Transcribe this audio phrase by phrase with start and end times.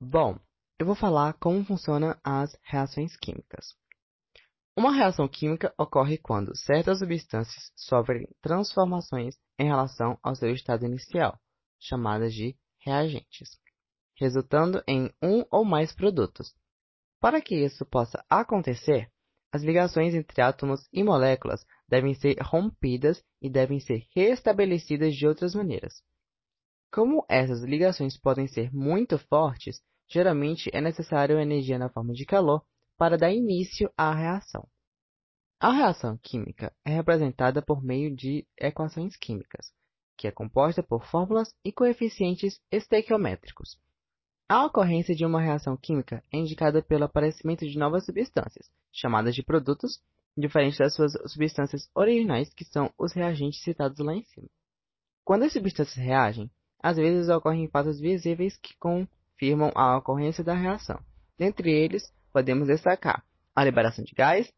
[0.00, 0.38] Bom,
[0.78, 3.74] eu vou falar como funcionam as reações químicas.
[4.76, 11.40] Uma reação química ocorre quando certas substâncias sofrem transformações em relação ao seu estado inicial,
[11.80, 13.58] chamadas de reagentes,
[14.16, 16.54] resultando em um ou mais produtos.
[17.18, 19.10] Para que isso possa acontecer,
[19.50, 25.54] as ligações entre átomos e moléculas devem ser rompidas e devem ser restabelecidas de outras
[25.54, 26.02] maneiras.
[26.90, 32.64] Como essas ligações podem ser muito fortes, geralmente é necessário energia na forma de calor
[32.96, 34.66] para dar início à reação.
[35.58, 39.72] A reação química é representada por meio de equações químicas,
[40.16, 43.78] que é composta por fórmulas e coeficientes estequiométricos.
[44.48, 49.42] A ocorrência de uma reação química é indicada pelo aparecimento de novas substâncias, chamadas de
[49.42, 50.00] produtos,
[50.36, 54.48] diferentes das suas substâncias originais, que são os reagentes citados lá em cima.
[55.24, 56.50] Quando as substâncias reagem,
[56.86, 61.00] às vezes ocorrem fatos visíveis que confirmam a ocorrência da reação.
[61.36, 63.24] Dentre eles, podemos destacar
[63.56, 64.52] a liberação de gás,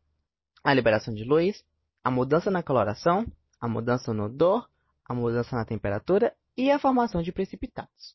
[0.62, 1.64] a liberação de luz,
[2.05, 3.25] a mudança na coloração,
[3.58, 4.69] a mudança no odor,
[5.06, 8.14] a mudança na temperatura e a formação de precipitados.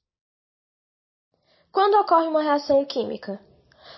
[1.71, 3.39] Quando ocorre uma reação química?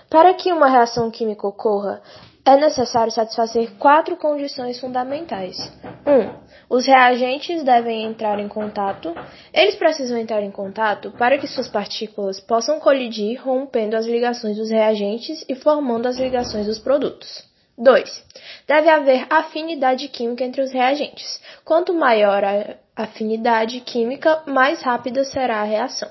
[0.10, 2.02] Para que uma reação química ocorra,
[2.46, 5.58] é necessário satisfazer quatro condições fundamentais.
[6.06, 6.12] 1.
[6.12, 9.16] Um, os reagentes devem entrar em contato.
[9.54, 14.70] Eles precisam entrar em contato para que suas partículas possam colidir, rompendo as ligações dos
[14.70, 17.44] reagentes e formando as ligações dos produtos.
[17.78, 18.24] 2.
[18.68, 21.42] Deve haver afinidade química entre os reagentes.
[21.64, 26.10] Quanto maior a afinidade química, mais rápida será a reação.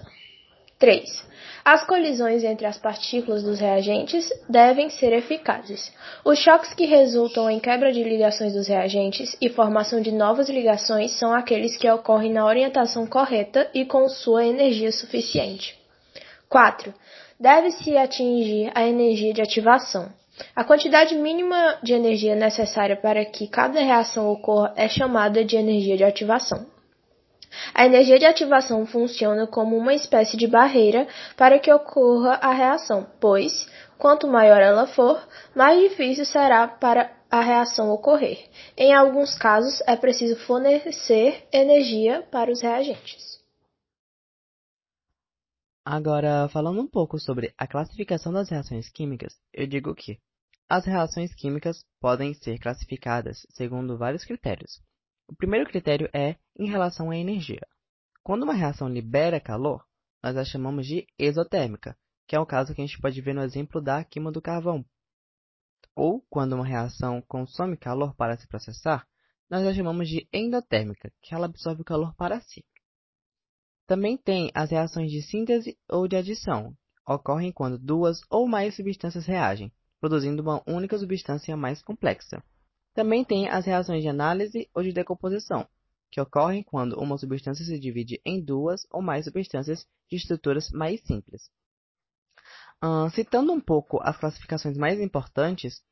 [0.78, 1.24] 3.
[1.64, 5.90] As colisões entre as partículas dos reagentes devem ser eficazes.
[6.22, 11.18] Os choques que resultam em quebra de ligações dos reagentes e formação de novas ligações
[11.18, 15.74] são aqueles que ocorrem na orientação correta e com sua energia suficiente.
[16.50, 16.92] 4.
[17.40, 20.12] Deve-se atingir a energia de ativação.
[20.54, 25.96] A quantidade mínima de energia necessária para que cada reação ocorra é chamada de energia
[25.96, 26.73] de ativação.
[27.74, 31.06] A energia de ativação funciona como uma espécie de barreira
[31.36, 37.40] para que ocorra a reação, pois, quanto maior ela for, mais difícil será para a
[37.40, 38.48] reação ocorrer.
[38.76, 43.34] Em alguns casos, é preciso fornecer energia para os reagentes.
[45.84, 50.18] Agora, falando um pouco sobre a classificação das reações químicas, eu digo que
[50.68, 54.80] as reações químicas podem ser classificadas segundo vários critérios.
[55.26, 57.66] O primeiro critério é em relação à energia.
[58.22, 59.84] Quando uma reação libera calor,
[60.22, 61.96] nós a chamamos de exotérmica,
[62.26, 64.84] que é o caso que a gente pode ver no exemplo da queima do carvão.
[65.94, 69.06] Ou, quando uma reação consome calor para se processar,
[69.48, 72.64] nós a chamamos de endotérmica, que ela absorve o calor para si.
[73.86, 76.76] Também tem as reações de síntese ou de adição.
[77.06, 82.42] Ocorrem quando duas ou mais substâncias reagem, produzindo uma única substância mais complexa.
[82.94, 85.66] Também tem as reações de análise ou de decomposição,
[86.12, 91.02] que ocorrem quando uma substância se divide em duas ou mais substâncias de estruturas mais
[91.02, 91.50] simples.
[92.82, 95.82] Uh, citando um pouco as classificações mais importantes,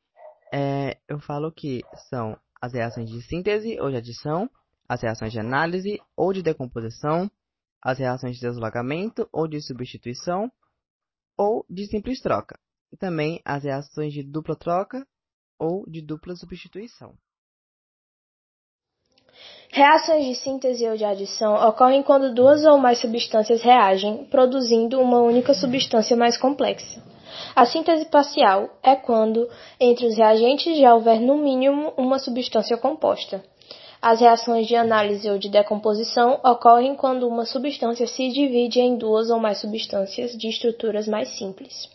[0.53, 4.49] é, eu falo que são as reações de síntese ou de adição,
[4.87, 7.29] as reações de análise ou de decomposição,
[7.81, 10.49] as reações de deslocamento ou de substituição,
[11.35, 12.57] ou de simples troca,
[12.93, 15.05] e também as reações de dupla troca
[15.63, 17.13] ou de dupla substituição.
[19.71, 25.19] Reações de síntese ou de adição ocorrem quando duas ou mais substâncias reagem, produzindo uma
[25.19, 27.01] única substância mais complexa.
[27.55, 33.43] A síntese parcial é quando, entre os reagentes, já houver no mínimo uma substância composta.
[33.99, 39.31] As reações de análise ou de decomposição ocorrem quando uma substância se divide em duas
[39.31, 41.89] ou mais substâncias de estruturas mais simples.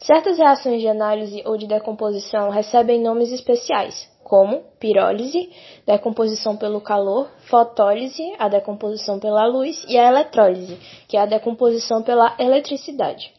[0.00, 5.50] Certas reações de análise ou de decomposição recebem nomes especiais, como pirólise,
[5.86, 12.02] decomposição pelo calor, fotólise, a decomposição pela luz, e a eletrólise, que é a decomposição
[12.02, 13.32] pela eletricidade.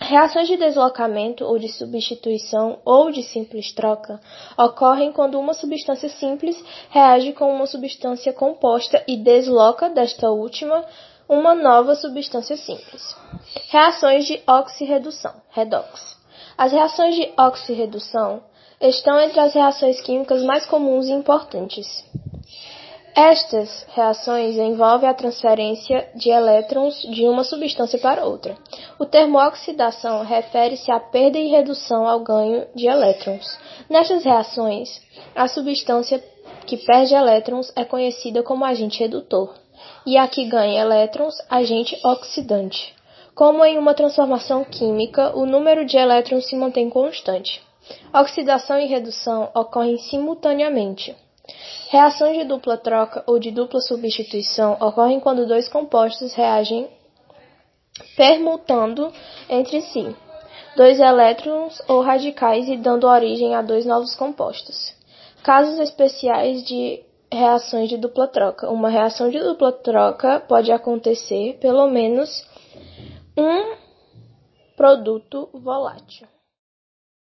[0.00, 4.20] Reações de deslocamento ou de substituição ou de simples troca
[4.58, 6.56] ocorrem quando uma substância simples
[6.90, 10.84] reage com uma substância composta e desloca desta última
[11.28, 13.16] uma nova substância simples.
[13.68, 16.16] Reações de oxirredução, redox.
[16.56, 18.42] As reações de oxirredução
[18.80, 21.86] estão entre as reações químicas mais comuns e importantes.
[23.14, 28.56] Estas reações envolvem a transferência de elétrons de uma substância para outra.
[28.98, 33.58] O termo oxidação refere-se à perda e redução ao ganho de elétrons.
[33.88, 35.00] Nestas reações,
[35.34, 36.24] a substância
[36.66, 39.52] que perde elétrons é conhecida como agente redutor
[40.06, 42.94] e a que ganha elétrons, agente oxidante.
[43.34, 47.62] Como em uma transformação química, o número de elétrons se mantém constante.
[48.14, 51.16] Oxidação e redução ocorrem simultaneamente.
[51.88, 56.88] Reações de dupla troca ou de dupla substituição ocorrem quando dois compostos reagem
[58.16, 59.12] permutando
[59.48, 60.14] entre si
[60.76, 64.94] dois elétrons ou radicais e dando origem a dois novos compostos.
[65.42, 67.02] Casos especiais de
[67.32, 68.70] reações de dupla troca.
[68.70, 72.46] Uma reação de dupla troca pode acontecer pelo menos
[73.36, 73.76] um
[74.76, 76.26] produto volátil.